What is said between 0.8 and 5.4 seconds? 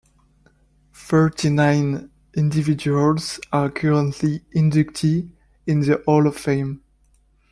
Thirty-nine individuals are currently inductees